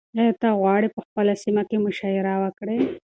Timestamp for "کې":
1.69-1.77